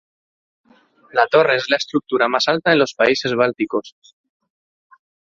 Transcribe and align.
La 1.19 1.25
torre 1.27 1.57
es 1.57 1.69
la 1.69 1.75
estructura 1.77 2.27
más 2.27 2.47
alta 2.47 2.71
en 2.73 2.79
los 2.79 2.95
países 2.95 3.35
bálticos. 3.35 3.93